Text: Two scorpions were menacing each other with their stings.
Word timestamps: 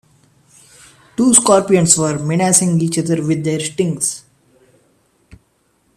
Two 1.15 1.31
scorpions 1.35 1.95
were 1.95 2.17
menacing 2.17 2.81
each 2.81 2.97
other 2.97 3.23
with 3.23 3.43
their 3.43 3.59
stings. 3.59 4.23